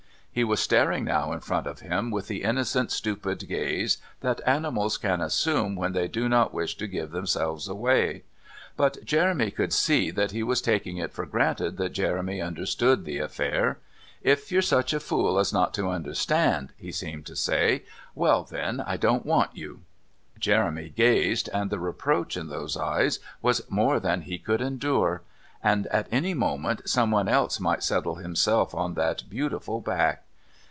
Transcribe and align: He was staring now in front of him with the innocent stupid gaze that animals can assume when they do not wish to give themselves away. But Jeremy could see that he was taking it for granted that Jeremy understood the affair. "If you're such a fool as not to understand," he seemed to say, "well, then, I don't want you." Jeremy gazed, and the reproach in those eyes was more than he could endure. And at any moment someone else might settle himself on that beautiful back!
He 0.33 0.45
was 0.45 0.61
staring 0.61 1.03
now 1.03 1.33
in 1.33 1.41
front 1.41 1.67
of 1.67 1.81
him 1.81 2.09
with 2.09 2.29
the 2.29 2.43
innocent 2.43 2.89
stupid 2.93 3.45
gaze 3.49 3.97
that 4.21 4.39
animals 4.47 4.95
can 4.97 5.19
assume 5.19 5.75
when 5.75 5.91
they 5.91 6.07
do 6.07 6.29
not 6.29 6.53
wish 6.53 6.77
to 6.77 6.87
give 6.87 7.11
themselves 7.11 7.67
away. 7.67 8.23
But 8.77 9.03
Jeremy 9.03 9.51
could 9.51 9.73
see 9.73 10.09
that 10.11 10.31
he 10.31 10.41
was 10.41 10.61
taking 10.61 10.95
it 10.95 11.11
for 11.11 11.25
granted 11.25 11.75
that 11.79 11.89
Jeremy 11.89 12.39
understood 12.41 13.03
the 13.03 13.17
affair. 13.19 13.79
"If 14.21 14.53
you're 14.53 14.61
such 14.61 14.93
a 14.93 15.01
fool 15.01 15.37
as 15.37 15.51
not 15.51 15.73
to 15.73 15.89
understand," 15.89 16.69
he 16.77 16.93
seemed 16.93 17.25
to 17.25 17.35
say, 17.35 17.83
"well, 18.15 18.45
then, 18.45 18.79
I 18.79 18.95
don't 18.95 19.25
want 19.25 19.57
you." 19.57 19.81
Jeremy 20.39 20.93
gazed, 20.95 21.49
and 21.53 21.69
the 21.69 21.77
reproach 21.77 22.37
in 22.37 22.47
those 22.47 22.77
eyes 22.77 23.19
was 23.41 23.69
more 23.69 23.99
than 23.99 24.21
he 24.21 24.37
could 24.37 24.61
endure. 24.61 25.23
And 25.63 25.85
at 25.87 26.07
any 26.11 26.33
moment 26.33 26.89
someone 26.89 27.27
else 27.27 27.59
might 27.59 27.83
settle 27.83 28.15
himself 28.15 28.73
on 28.73 28.95
that 28.95 29.29
beautiful 29.29 29.79
back! 29.79 30.23